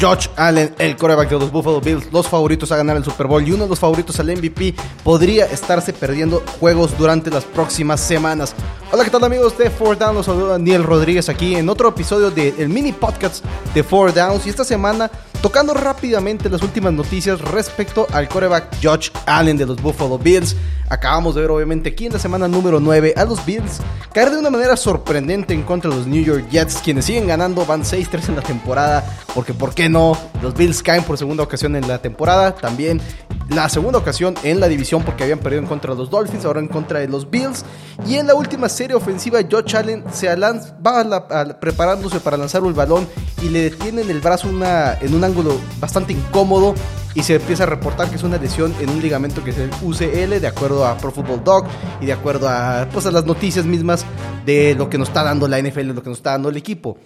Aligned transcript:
Josh 0.00 0.28
Allen, 0.36 0.74
el 0.78 0.96
coreback 0.96 1.28
de 1.28 1.38
los 1.38 1.50
Buffalo 1.50 1.80
Bills, 1.80 2.12
los 2.12 2.28
favoritos 2.28 2.70
a 2.70 2.76
ganar 2.76 2.96
el 2.96 3.04
Super 3.04 3.26
Bowl 3.26 3.46
y 3.46 3.50
uno 3.50 3.64
de 3.64 3.70
los 3.70 3.80
favoritos 3.80 4.20
al 4.20 4.28
MVP, 4.28 4.74
podría 5.02 5.46
estarse 5.46 5.92
perdiendo 5.92 6.42
juegos 6.60 6.96
durante 6.96 7.30
las 7.30 7.44
próximas 7.44 8.00
semanas. 8.00 8.54
Hola, 8.90 9.04
¿qué 9.04 9.10
tal 9.10 9.22
amigos 9.22 9.58
de 9.58 9.68
Four 9.68 9.98
Downs? 9.98 10.16
Los 10.16 10.26
saluda 10.26 10.52
Daniel 10.52 10.82
Rodríguez 10.82 11.28
aquí 11.28 11.54
en 11.54 11.68
otro 11.68 11.90
episodio 11.90 12.30
del 12.30 12.70
mini 12.70 12.92
podcast 12.92 13.44
de 13.74 13.82
Four 13.82 14.14
Downs 14.14 14.46
y 14.46 14.48
esta 14.48 14.64
semana 14.64 15.10
tocando 15.42 15.74
rápidamente 15.74 16.48
las 16.48 16.62
últimas 16.62 16.94
noticias 16.94 17.38
respecto 17.42 18.06
al 18.12 18.30
coreback 18.30 18.76
Josh 18.82 19.10
Allen 19.26 19.58
de 19.58 19.66
los 19.66 19.82
Buffalo 19.82 20.18
Bills. 20.18 20.56
Acabamos 20.88 21.34
de 21.34 21.42
ver 21.42 21.50
obviamente 21.50 21.90
aquí 21.90 22.06
en 22.06 22.14
la 22.14 22.18
semana 22.18 22.48
número 22.48 22.80
9 22.80 23.12
a 23.14 23.26
los 23.26 23.44
Bills 23.44 23.78
caer 24.14 24.30
de 24.30 24.38
una 24.38 24.48
manera 24.48 24.74
sorprendente 24.74 25.52
en 25.52 25.64
contra 25.64 25.90
de 25.90 25.96
los 25.96 26.06
New 26.06 26.24
York 26.24 26.46
Jets, 26.50 26.80
quienes 26.82 27.04
siguen 27.04 27.26
ganando, 27.26 27.66
van 27.66 27.82
6-3 27.82 28.30
en 28.30 28.36
la 28.36 28.42
temporada, 28.42 29.04
porque 29.34 29.52
¿por 29.52 29.74
qué 29.74 29.90
no? 29.90 30.16
Los 30.42 30.54
Bills 30.54 30.82
caen 30.82 31.04
por 31.04 31.18
segunda 31.18 31.42
ocasión 31.42 31.76
en 31.76 31.86
la 31.86 32.00
temporada, 32.00 32.54
también 32.54 33.02
la 33.48 33.68
segunda 33.68 33.98
ocasión 33.98 34.34
en 34.42 34.60
la 34.60 34.68
división 34.68 35.02
porque 35.02 35.24
habían 35.24 35.38
perdido 35.38 35.62
en 35.62 35.68
contra 35.68 35.92
de 35.92 35.98
los 35.98 36.10
Dolphins, 36.10 36.44
ahora 36.44 36.60
en 36.60 36.68
contra 36.68 36.98
de 37.00 37.08
los 37.08 37.30
Bills. 37.30 37.64
Y 38.06 38.16
en 38.16 38.26
la 38.26 38.34
última 38.34 38.68
serie 38.68 38.94
ofensiva, 38.94 39.40
Josh 39.50 39.74
Allen 39.76 40.04
se 40.12 40.28
va 40.36 41.58
preparándose 41.58 42.20
para 42.20 42.36
lanzar 42.36 42.62
un 42.62 42.74
balón 42.74 43.08
y 43.42 43.48
le 43.48 43.70
detienen 43.70 44.10
el 44.10 44.20
brazo 44.20 44.48
en 44.48 45.14
un 45.14 45.24
ángulo 45.24 45.56
bastante 45.80 46.12
incómodo 46.12 46.74
y 47.14 47.22
se 47.22 47.36
empieza 47.36 47.64
a 47.64 47.66
reportar 47.66 48.08
que 48.10 48.16
es 48.16 48.22
una 48.22 48.36
lesión 48.36 48.74
en 48.80 48.90
un 48.90 49.00
ligamento 49.00 49.42
que 49.42 49.50
es 49.50 49.58
el 49.58 49.70
UCL, 49.82 50.40
de 50.40 50.46
acuerdo 50.46 50.86
a 50.86 50.96
Pro 50.98 51.10
Football 51.10 51.42
Dog 51.42 51.64
y 52.00 52.06
de 52.06 52.12
acuerdo 52.12 52.48
a, 52.48 52.86
pues, 52.92 53.06
a 53.06 53.10
las 53.10 53.24
noticias 53.24 53.64
mismas 53.64 54.04
de 54.44 54.74
lo 54.74 54.88
que 54.88 54.98
nos 54.98 55.08
está 55.08 55.24
dando 55.24 55.48
la 55.48 55.58
NFL, 55.58 55.88
lo 55.88 56.02
que 56.02 56.10
nos 56.10 56.18
está 56.18 56.32
dando 56.32 56.50
el 56.50 56.56
equipo. 56.56 56.98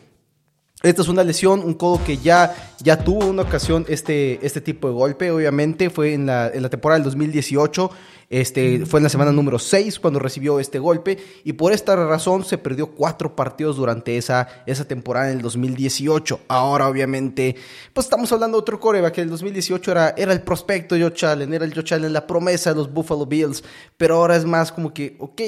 Esta 0.83 1.03
es 1.03 1.09
una 1.09 1.23
lesión, 1.23 1.61
un 1.61 1.75
codo 1.75 2.03
que 2.05 2.19
ya, 2.19 2.75
ya 2.81 3.05
tuvo 3.05 3.27
una 3.27 3.43
ocasión 3.43 3.87
este, 3.89 4.45
este 4.45 4.61
tipo 4.61 4.89
de 4.89 4.95
golpe, 4.95 5.31
obviamente, 5.31 5.91
fue 5.91 6.13
en 6.13 6.27
la, 6.27 6.49
en 6.49 6.61
la 6.61 6.71
temporada 6.71 6.99
del 6.99 7.05
2018, 7.05 7.91
este, 8.29 8.85
fue 8.87 8.99
en 8.99 9.05
la 9.05 9.11
semana 9.11 9.31
número 9.31 9.59
6 9.59 10.01
cuando 10.01 10.19
recibió 10.19 10.59
este 10.59 10.79
golpe 10.79 11.19
y 11.45 11.53
por 11.53 11.73
esta 11.73 11.95
razón 11.95 12.45
se 12.45 12.57
perdió 12.57 12.89
cuatro 12.89 13.37
partidos 13.37 13.77
durante 13.77 14.17
esa, 14.17 14.65
esa 14.67 14.87
temporada 14.87 15.31
en 15.31 15.37
el 15.37 15.43
2018. 15.43 16.41
Ahora, 16.49 16.89
obviamente, 16.89 17.55
pues 17.93 18.07
estamos 18.07 18.33
hablando 18.33 18.57
de 18.57 18.63
otro 18.63 18.81
coreback, 18.81 19.15
que 19.15 19.21
el 19.21 19.31
2018 19.31 19.91
era, 19.93 20.15
era 20.17 20.33
el 20.33 20.41
prospecto 20.41 20.95
de 20.95 21.03
Joe 21.03 21.31
Allen, 21.31 21.53
era 21.55 21.65
el 21.65 21.75
Joe 21.75 21.85
Allen, 21.91 22.13
la 22.13 22.27
promesa 22.27 22.71
de 22.71 22.77
los 22.77 22.93
Buffalo 22.93 23.27
Bills, 23.27 23.63
pero 23.97 24.17
ahora 24.17 24.35
es 24.35 24.47
más 24.47 24.73
como 24.73 24.93
que, 24.93 25.15
ok, 25.21 25.43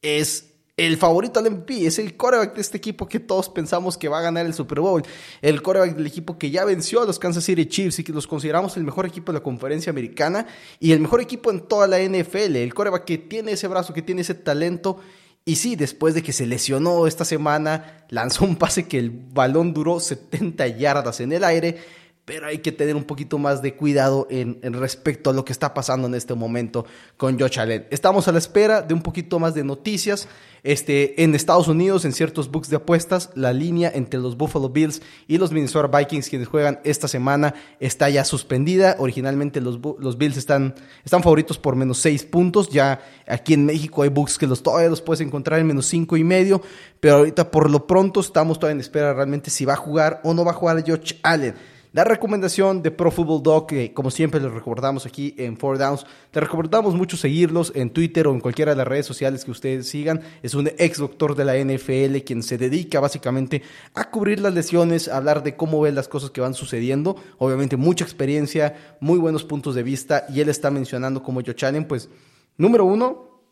es 0.00 0.51
el 0.76 0.96
favorito 0.96 1.38
al 1.38 1.50
MVP, 1.50 1.86
es 1.86 1.98
el 1.98 2.16
coreback 2.16 2.54
de 2.54 2.60
este 2.62 2.78
equipo 2.78 3.06
que 3.06 3.20
todos 3.20 3.50
pensamos 3.50 3.98
que 3.98 4.08
va 4.08 4.20
a 4.20 4.22
ganar 4.22 4.46
el 4.46 4.54
Super 4.54 4.80
Bowl, 4.80 5.02
el 5.42 5.60
coreback 5.60 5.94
del 5.96 6.06
equipo 6.06 6.38
que 6.38 6.50
ya 6.50 6.64
venció 6.64 7.02
a 7.02 7.04
los 7.04 7.18
Kansas 7.18 7.44
City 7.44 7.66
Chiefs 7.66 7.98
y 7.98 8.04
que 8.04 8.12
los 8.12 8.26
consideramos 8.26 8.76
el 8.78 8.84
mejor 8.84 9.04
equipo 9.04 9.32
de 9.32 9.38
la 9.38 9.42
conferencia 9.42 9.90
americana 9.90 10.46
y 10.80 10.92
el 10.92 11.00
mejor 11.00 11.20
equipo 11.20 11.50
en 11.50 11.60
toda 11.68 11.86
la 11.86 11.98
NFL, 12.00 12.56
el 12.56 12.72
coreback 12.72 13.04
que 13.04 13.18
tiene 13.18 13.52
ese 13.52 13.68
brazo, 13.68 13.92
que 13.92 14.02
tiene 14.02 14.22
ese 14.22 14.34
talento. 14.34 14.98
Y 15.44 15.56
sí, 15.56 15.76
después 15.76 16.14
de 16.14 16.22
que 16.22 16.32
se 16.32 16.46
lesionó 16.46 17.06
esta 17.06 17.24
semana, 17.24 18.06
lanzó 18.08 18.44
un 18.44 18.56
pase 18.56 18.86
que 18.86 18.98
el 18.98 19.10
balón 19.10 19.74
duró 19.74 20.00
70 20.00 20.68
yardas 20.68 21.20
en 21.20 21.32
el 21.32 21.44
aire 21.44 22.01
pero 22.24 22.46
hay 22.46 22.58
que 22.58 22.70
tener 22.70 22.94
un 22.94 23.02
poquito 23.02 23.36
más 23.38 23.62
de 23.62 23.74
cuidado 23.74 24.28
en, 24.30 24.60
respecto 24.74 25.30
a 25.30 25.32
lo 25.32 25.44
que 25.44 25.52
está 25.52 25.74
pasando 25.74 26.06
en 26.06 26.14
este 26.14 26.34
momento 26.34 26.86
con 27.16 27.38
Josh 27.38 27.58
Allen. 27.58 27.86
Estamos 27.90 28.28
a 28.28 28.32
la 28.32 28.38
espera 28.38 28.80
de 28.80 28.94
un 28.94 29.02
poquito 29.02 29.40
más 29.40 29.54
de 29.54 29.64
noticias. 29.64 30.28
Este, 30.62 31.24
en 31.24 31.34
Estados 31.34 31.66
Unidos, 31.66 32.04
en 32.04 32.12
ciertos 32.12 32.48
books 32.48 32.70
de 32.70 32.76
apuestas, 32.76 33.30
la 33.34 33.52
línea 33.52 33.90
entre 33.92 34.20
los 34.20 34.36
Buffalo 34.36 34.68
Bills 34.68 35.02
y 35.26 35.38
los 35.38 35.50
Minnesota 35.50 35.98
Vikings, 35.98 36.28
quienes 36.28 36.46
juegan 36.46 36.78
esta 36.84 37.08
semana, 37.08 37.54
está 37.80 38.08
ya 38.08 38.24
suspendida. 38.24 38.94
Originalmente 39.00 39.60
los, 39.60 39.80
los 39.98 40.16
Bills 40.16 40.36
están, 40.36 40.76
están 41.04 41.24
favoritos 41.24 41.58
por 41.58 41.74
menos 41.74 41.98
6 41.98 42.26
puntos. 42.26 42.68
Ya 42.68 43.00
aquí 43.26 43.54
en 43.54 43.66
México 43.66 44.04
hay 44.04 44.10
books 44.10 44.38
que 44.38 44.46
los, 44.46 44.62
todavía 44.62 44.88
los 44.88 45.02
puedes 45.02 45.20
encontrar 45.22 45.58
en 45.58 45.66
menos 45.66 45.86
cinco 45.86 46.16
y 46.16 46.22
medio. 46.22 46.62
Pero 47.00 47.16
ahorita 47.16 47.50
por 47.50 47.68
lo 47.68 47.88
pronto 47.88 48.20
estamos 48.20 48.60
todavía 48.60 48.74
en 48.74 48.80
espera 48.80 49.12
realmente 49.12 49.50
si 49.50 49.64
va 49.64 49.72
a 49.72 49.76
jugar 49.76 50.20
o 50.22 50.32
no 50.34 50.44
va 50.44 50.52
a 50.52 50.54
jugar 50.54 50.84
Josh 50.86 51.14
Allen. 51.24 51.71
La 51.92 52.04
recomendación 52.04 52.82
de 52.82 52.90
Pro 52.90 53.10
Football 53.10 53.66
que 53.66 53.92
como 53.92 54.10
siempre 54.10 54.40
les 54.40 54.50
recordamos 54.50 55.04
aquí 55.04 55.34
en 55.36 55.58
Four 55.58 55.76
Downs, 55.76 56.06
les 56.32 56.42
recordamos 56.42 56.94
mucho 56.94 57.18
seguirlos 57.18 57.70
en 57.74 57.90
Twitter 57.90 58.26
o 58.26 58.32
en 58.32 58.40
cualquiera 58.40 58.72
de 58.72 58.78
las 58.78 58.88
redes 58.88 59.04
sociales 59.04 59.44
que 59.44 59.50
ustedes 59.50 59.90
sigan. 59.90 60.22
Es 60.42 60.54
un 60.54 60.68
ex 60.78 60.96
doctor 60.96 61.34
de 61.34 61.44
la 61.44 61.58
NFL 61.58 62.24
quien 62.24 62.42
se 62.42 62.56
dedica 62.56 62.98
básicamente 62.98 63.62
a 63.92 64.10
cubrir 64.10 64.40
las 64.40 64.54
lesiones, 64.54 65.06
a 65.06 65.18
hablar 65.18 65.42
de 65.42 65.54
cómo 65.54 65.82
ve 65.82 65.92
las 65.92 66.08
cosas 66.08 66.30
que 66.30 66.40
van 66.40 66.54
sucediendo. 66.54 67.14
Obviamente 67.36 67.76
mucha 67.76 68.04
experiencia, 68.04 68.96
muy 69.00 69.18
buenos 69.18 69.44
puntos 69.44 69.74
de 69.74 69.82
vista 69.82 70.24
y 70.30 70.40
él 70.40 70.48
está 70.48 70.70
mencionando 70.70 71.22
como 71.22 71.42
Joe 71.42 71.54
Allen, 71.60 71.84
pues 71.84 72.08
número 72.56 72.86
uno, 72.86 73.42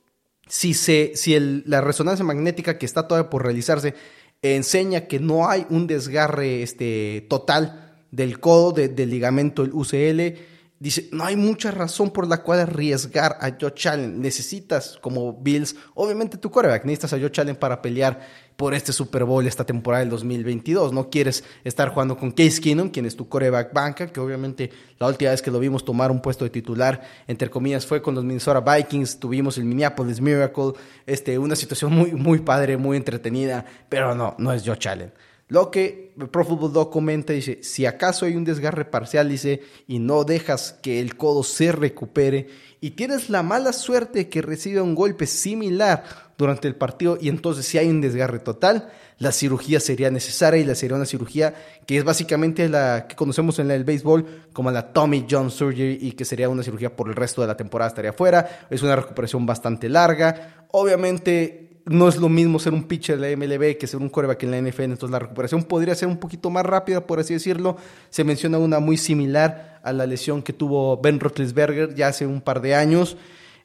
si, 0.49 0.73
se, 0.73 1.13
si 1.15 1.35
el, 1.35 1.63
la 1.67 1.83
resonancia 1.83 2.25
magnética 2.25 2.79
que 2.79 2.87
está 2.87 3.07
todavía 3.07 3.29
por 3.29 3.45
realizarse 3.45 3.95
enseña 4.41 5.03
que 5.03 5.21
no 5.21 5.47
hay 5.47 5.67
un 5.69 5.87
desgarre 5.87 6.63
este, 6.63 7.27
total, 7.29 7.90
del 8.11 8.41
codo 8.41 8.73
del 8.73 9.11
ligamento 9.11 9.63
el 9.63 9.73
UCL. 9.73 10.39
Dice, 10.79 11.11
no 11.13 11.25
hay 11.25 11.37
mucha 11.37 11.71
razón 11.71 12.11
por 12.11 12.27
la 12.27 12.43
cual 12.43 12.61
arriesgar 12.61 13.37
a 13.41 13.51
Josh 13.61 13.87
Allen. 13.87 14.23
Necesitas, 14.23 14.97
como 15.03 15.35
Bills, 15.35 15.77
obviamente 15.95 16.39
tu 16.39 16.51
coreback, 16.51 16.87
necesitas 16.87 17.13
a 17.13 17.21
Josh 17.21 17.39
Allen 17.39 17.57
para 17.57 17.83
pelear 17.83 18.19
por 18.57 18.73
este 18.73 18.93
Super 18.93 19.25
Bowl 19.25 19.47
esta 19.47 19.65
temporada 19.65 20.01
del 20.01 20.09
2022. 20.09 20.95
No 20.95 21.11
quieres 21.11 21.45
estar 21.65 21.91
jugando 21.91 22.17
con 22.17 22.31
Case 22.31 22.63
Keenum, 22.63 22.89
quien 22.89 23.05
es 23.05 23.15
tu 23.15 23.29
coreback 23.29 23.75
banca, 23.75 24.07
que 24.07 24.21
obviamente 24.21 24.71
la 24.99 25.07
última 25.07 25.33
vez 25.33 25.43
que 25.43 25.51
lo 25.51 25.59
vimos 25.59 25.85
tomar 25.85 26.11
un 26.11 26.23
puesto 26.23 26.45
de 26.45 26.51
titular, 26.51 27.03
entre 27.27 27.51
comillas, 27.51 27.85
fue 27.85 28.01
con 28.01 28.15
los 28.15 28.25
Minnesota 28.25 28.61
Vikings. 28.61 29.19
Tuvimos 29.19 29.59
el 29.59 29.65
Minneapolis 29.67 30.21
Miracle, 30.23 30.73
este, 31.05 31.39
una 31.39 31.57
situación 31.57 31.93
muy, 31.93 32.13
muy 32.13 32.39
padre, 32.39 32.79
muy 32.79 32.97
entretenida, 32.97 33.67
pero 33.91 34.15
no, 34.15 34.35
no 34.39 34.51
es 34.51 34.63
Josh 34.67 34.89
Allen. 34.89 35.13
Lo 35.51 35.71
que 35.71 36.13
Pro 36.31 36.45
Football 36.45 36.73
Dog 36.73 36.91
comenta, 36.91 37.33
dice, 37.33 37.59
si 37.63 37.85
acaso 37.85 38.25
hay 38.25 38.37
un 38.37 38.45
desgarre 38.45 38.85
parcial, 38.85 39.29
dice, 39.29 39.63
y 39.89 39.99
no 39.99 40.23
dejas 40.25 40.79
que 40.81 41.01
el 41.01 41.17
codo 41.17 41.43
se 41.43 41.73
recupere, 41.73 42.47
y 42.81 42.93
tienes 42.93 43.31
la 43.31 43.43
mala 43.43 43.73
suerte 43.73 44.29
que 44.29 44.43
reciba 44.43 44.83
un 44.83 44.95
golpe 44.95 45.27
similar 45.27 46.05
durante 46.39 46.69
el 46.69 46.77
partido, 46.77 47.19
y 47.21 47.29
entonces 47.29 47.67
si 47.67 47.79
hay 47.79 47.89
un 47.89 48.01
desgarre 48.01 48.39
total, 48.39 48.91
la 49.19 49.33
cirugía 49.33 49.81
sería 49.81 50.11
necesaria 50.11 50.61
y 50.61 50.65
la 50.65 50.75
sería 50.75 50.97
una 50.97 51.05
cirugía 51.05 51.55
que 51.85 51.99
es 51.99 52.05
básicamente 52.05 52.69
la 52.71 53.07
que 53.07 53.17
conocemos 53.17 53.59
en 53.59 53.71
el 53.71 53.85
béisbol 53.85 54.49
como 54.55 54.71
la 54.71 54.95
Tommy 54.95 55.27
John 55.29 55.51
Surgery 55.51 55.99
y 56.01 56.13
que 56.13 56.25
sería 56.25 56.49
una 56.49 56.63
cirugía 56.63 56.97
por 56.97 57.09
el 57.09 57.17
resto 57.17 57.43
de 57.43 57.49
la 57.49 57.57
temporada 57.57 57.91
estaría 57.91 58.15
fuera. 58.15 58.67
Es 58.71 58.83
una 58.83 58.97
recuperación 58.97 59.45
bastante 59.45 59.91
larga. 59.91 60.65
Obviamente 60.71 61.70
no 61.91 62.09
es 62.09 62.19
lo 62.19 62.29
mismo 62.29 62.61
ser 62.61 62.73
un 62.73 62.85
pitcher 62.85 63.19
de 63.19 63.31
la 63.31 63.37
MLB 63.37 63.77
que 63.77 63.89
ser 63.89 63.99
un 63.99 64.09
coreback 64.09 64.45
en 64.45 64.53
la 64.53 64.61
NFL, 64.61 64.83
entonces 64.83 65.11
la 65.11 65.19
recuperación 65.19 65.65
podría 65.65 65.93
ser 65.97 66.07
un 66.07 66.19
poquito 66.19 66.49
más 66.49 66.65
rápida, 66.65 67.05
por 67.05 67.19
así 67.19 67.35
decirlo. 67.35 67.77
Se 68.11 68.23
menciona 68.23 68.59
una 68.59 68.79
muy 68.79 68.97
similar 68.97 69.81
a 69.83 69.93
la 69.93 70.07
lesión 70.07 70.41
que 70.41 70.53
tuvo 70.53 70.99
Ben 70.99 71.19
Roethlisberger 71.19 71.97
ya 71.97 72.07
hace 72.07 72.27
un 72.27 72.43
par 72.43 72.61
de 72.61 72.77
años. 72.77 73.17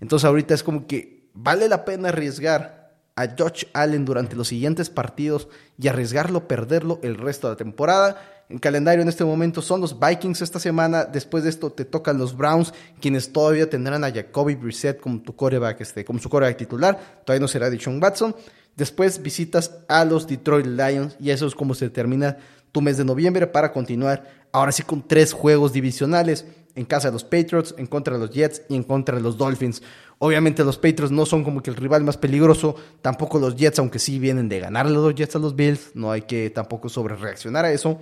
Entonces 0.01 0.25
ahorita 0.25 0.55
es 0.55 0.63
como 0.63 0.87
que 0.87 1.29
vale 1.35 1.69
la 1.69 1.85
pena 1.85 2.09
arriesgar 2.09 2.97
a 3.15 3.27
Josh 3.37 3.65
Allen 3.73 4.05
durante 4.05 4.35
los 4.35 4.47
siguientes 4.47 4.89
partidos 4.89 5.47
y 5.77 5.87
arriesgarlo, 5.87 6.47
perderlo 6.47 6.99
el 7.03 7.17
resto 7.17 7.47
de 7.47 7.53
la 7.53 7.57
temporada 7.57 8.34
en 8.49 8.59
calendario 8.59 9.01
en 9.01 9.09
este 9.09 9.25
momento 9.25 9.61
son 9.61 9.81
los 9.81 9.99
Vikings 9.99 10.41
esta 10.41 10.59
semana. 10.59 11.05
Después 11.05 11.43
de 11.43 11.49
esto 11.49 11.71
te 11.71 11.85
tocan 11.85 12.17
los 12.17 12.37
Browns, 12.37 12.73
quienes 13.01 13.31
todavía 13.31 13.69
tendrán 13.69 14.03
a 14.03 14.11
Jacoby 14.11 14.55
Brissett 14.55 14.99
como 14.99 15.21
tu 15.21 15.35
coreback, 15.35 15.81
este, 15.81 16.05
como 16.05 16.19
su 16.19 16.29
coreback 16.29 16.57
titular. 16.57 17.23
Todavía 17.25 17.41
no 17.41 17.47
será 17.47 17.69
Deshaun 17.69 18.01
Watson. 18.01 18.35
Después 18.75 19.21
visitas 19.21 19.71
a 19.87 20.05
los 20.05 20.27
Detroit 20.27 20.65
Lions 20.65 21.15
y 21.19 21.29
eso 21.29 21.47
es 21.47 21.55
como 21.55 21.73
se 21.73 21.89
termina 21.89 22.37
tu 22.71 22.81
mes 22.81 22.97
de 22.97 23.05
noviembre 23.05 23.47
para 23.47 23.71
continuar 23.71 24.47
ahora 24.51 24.71
sí 24.71 24.83
con 24.83 25.07
tres 25.07 25.31
juegos 25.31 25.71
divisionales 25.73 26.45
en 26.75 26.85
casa 26.85 27.07
de 27.07 27.13
los 27.13 27.23
Patriots, 27.23 27.73
en 27.77 27.87
contra 27.87 28.15
de 28.15 28.19
los 28.19 28.31
Jets 28.31 28.63
y 28.69 28.75
en 28.75 28.83
contra 28.83 29.15
de 29.15 29.21
los 29.21 29.37
Dolphins. 29.37 29.81
Obviamente 30.19 30.63
los 30.63 30.77
Patriots 30.77 31.11
no 31.11 31.25
son 31.25 31.43
como 31.43 31.63
que 31.63 31.69
el 31.69 31.77
rival 31.77 32.03
más 32.03 32.17
peligroso, 32.17 32.75
tampoco 33.01 33.39
los 33.39 33.55
Jets, 33.55 33.79
aunque 33.79 33.97
sí 33.97 34.19
vienen 34.19 34.49
de 34.49 34.59
ganarle 34.59 34.93
los 34.93 35.15
Jets 35.15 35.35
a 35.35 35.39
los 35.39 35.55
Bills, 35.55 35.91
no 35.93 36.11
hay 36.11 36.23
que 36.23 36.49
tampoco 36.49 36.89
sobre 36.89 37.15
reaccionar 37.15 37.65
a 37.65 37.71
eso. 37.71 37.97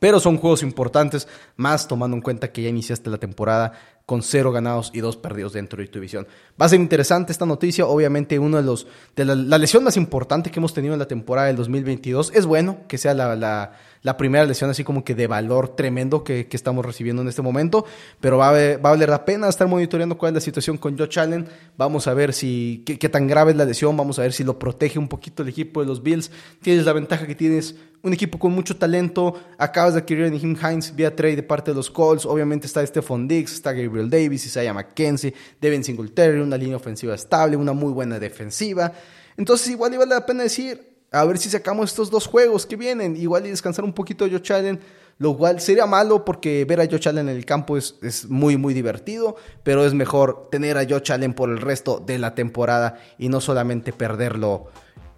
Pero 0.00 0.20
son 0.20 0.36
juegos 0.36 0.62
importantes, 0.62 1.26
más 1.56 1.88
tomando 1.88 2.14
en 2.14 2.20
cuenta 2.20 2.52
que 2.52 2.62
ya 2.62 2.68
iniciaste 2.68 3.08
la 3.08 3.16
temporada 3.16 3.72
con 4.04 4.22
cero 4.22 4.52
ganados 4.52 4.90
y 4.94 5.00
dos 5.00 5.16
perdidos 5.16 5.54
dentro 5.54 5.82
de 5.82 5.86
tu 5.88 5.98
división. 5.98 6.26
Va 6.60 6.66
a 6.66 6.68
ser 6.68 6.80
interesante 6.80 7.32
esta 7.32 7.44
noticia. 7.46 7.86
Obviamente, 7.86 8.38
uno 8.38 8.58
de 8.58 8.62
los 8.62 8.86
de 9.16 9.24
la, 9.24 9.58
lesión 9.58 9.84
más 9.84 9.98
importante 9.98 10.50
que 10.50 10.60
hemos 10.60 10.72
tenido 10.72 10.94
en 10.94 10.98
la 10.98 11.08
temporada 11.08 11.48
del 11.48 11.56
2022. 11.56 12.32
Es 12.34 12.44
bueno 12.44 12.80
que 12.86 12.96
sea 12.96 13.12
la, 13.12 13.34
la, 13.36 14.16
primera 14.16 14.44
lesión 14.44 14.70
así 14.70 14.84
como 14.84 15.04
que 15.04 15.14
de 15.14 15.26
valor 15.26 15.76
tremendo 15.76 16.24
que, 16.24 16.48
que 16.48 16.56
estamos 16.56 16.84
recibiendo 16.84 17.20
en 17.20 17.28
este 17.28 17.42
momento. 17.42 17.84
Pero 18.20 18.38
va 18.38 18.48
a, 18.48 18.52
va 18.52 18.90
a, 18.90 18.92
valer 18.92 19.08
la 19.08 19.24
pena 19.24 19.48
estar 19.48 19.68
monitoreando 19.68 20.16
cuál 20.16 20.30
es 20.30 20.34
la 20.34 20.40
situación 20.40 20.76
con 20.76 20.98
Josh 20.98 21.18
Allen. 21.18 21.46
Vamos 21.78 22.06
a 22.06 22.14
ver 22.14 22.32
si 22.32 22.82
qué, 22.86 22.98
qué 22.98 23.08
tan 23.10 23.26
grave 23.26 23.52
es 23.52 23.56
la 23.56 23.66
lesión. 23.66 23.94
Vamos 23.94 24.18
a 24.18 24.22
ver 24.22 24.34
si 24.34 24.44
lo 24.44 24.58
protege 24.58 24.98
un 24.98 25.08
poquito 25.08 25.42
el 25.42 25.50
equipo 25.50 25.80
de 25.80 25.86
los 25.86 26.02
Bills. 26.02 26.30
Tienes 26.62 26.86
la 26.86 26.94
ventaja 26.94 27.26
que 27.26 27.34
tienes 27.34 27.74
un 28.02 28.12
equipo 28.12 28.38
con 28.38 28.52
mucho 28.52 28.76
talento. 28.76 29.34
Acabas 29.56 29.94
de 29.94 30.00
adquirir 30.00 30.26
a 30.26 30.30
Nihim 30.30 30.56
Hines 30.56 30.94
vía 30.94 31.14
trade 31.14 31.36
de 31.36 31.42
parte 31.42 31.70
de 31.70 31.74
los 31.74 31.90
Colts. 31.90 32.24
Obviamente 32.26 32.66
está 32.66 32.86
Stephon 32.86 33.26
Diggs, 33.26 33.54
está 33.54 33.72
Gabriel 33.72 34.08
Davis, 34.08 34.46
Isaiah 34.46 34.72
McKenzie, 34.72 35.34
Devin 35.60 35.84
Singletary, 35.84 36.40
una 36.40 36.56
línea 36.56 36.76
ofensiva 36.76 37.14
estable, 37.14 37.56
una 37.56 37.72
muy 37.72 37.92
buena 37.92 38.18
defensiva. 38.18 38.92
Entonces, 39.36 39.68
igual 39.68 39.96
vale 39.96 40.14
la 40.14 40.26
pena 40.26 40.42
decir, 40.42 40.96
a 41.10 41.24
ver 41.24 41.38
si 41.38 41.48
sacamos 41.48 41.90
estos 41.90 42.10
dos 42.10 42.26
juegos 42.26 42.66
que 42.66 42.76
vienen. 42.76 43.16
Igual 43.16 43.46
y 43.46 43.50
descansar 43.50 43.84
un 43.84 43.92
poquito 43.92 44.24
a 44.24 44.28
Josh 44.28 44.52
Allen. 44.52 44.80
Lo 45.20 45.36
cual 45.36 45.60
sería 45.60 45.84
malo 45.84 46.24
porque 46.24 46.64
ver 46.64 46.80
a 46.80 46.86
Josh 46.86 47.08
Allen 47.08 47.28
en 47.28 47.36
el 47.36 47.44
campo 47.44 47.76
es, 47.76 47.96
es, 48.02 48.28
muy, 48.28 48.56
muy 48.56 48.72
divertido. 48.72 49.36
Pero 49.64 49.84
es 49.84 49.94
mejor 49.94 50.48
tener 50.50 50.78
a 50.78 50.86
Josh 50.88 51.10
Allen 51.10 51.34
por 51.34 51.50
el 51.50 51.60
resto 51.60 51.98
de 51.98 52.18
la 52.18 52.34
temporada 52.34 53.00
y 53.18 53.28
no 53.28 53.40
solamente 53.40 53.92
perderlo 53.92 54.68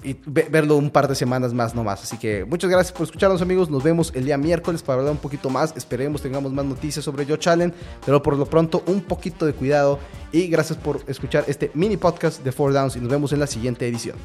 y 0.03 0.17
verlo 0.25 0.77
un 0.77 0.91
par 0.91 1.09
de 1.09 1.15
semanas 1.15 1.53
más 1.53 1.75
nomás. 1.75 2.03
Así 2.03 2.17
que 2.19 2.45
muchas 2.45 2.71
gracias 2.71 2.93
por 2.93 3.05
escucharnos 3.05 3.43
amigos. 3.43 3.71
Nos 3.71 3.83
vemos 3.83 4.13
el 4.15 4.25
día 4.25 4.37
miércoles 4.37 4.83
para 4.83 4.99
hablar 4.99 5.13
un 5.13 5.19
poquito 5.19 5.51
más. 5.51 5.75
Esperemos 5.77 6.23
tengamos 6.23 6.53
más 6.53 6.65
noticias 6.65 7.05
sobre 7.05 7.27
Joe 7.27 7.39
Allen. 7.47 7.75
Pero 8.05 8.23
por 8.23 8.37
lo 8.37 8.47
pronto 8.47 8.83
un 8.87 9.01
poquito 9.03 9.47
de 9.47 9.53
cuidado. 9.53 9.99
Y 10.33 10.49
gracias 10.49 10.79
por 10.79 11.01
escuchar 11.07 11.45
este 11.49 11.71
mini 11.75 11.97
podcast 11.97 12.43
de 12.43 12.53
Four 12.53 12.73
Downs. 12.73 12.97
Y 12.97 13.01
nos 13.01 13.09
vemos 13.09 13.33
en 13.33 13.41
la 13.41 13.47
siguiente 13.47 13.87
edición. 13.87 14.17